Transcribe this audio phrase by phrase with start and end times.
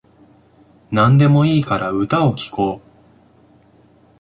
[0.89, 2.81] なんでもいいから歌を聴こう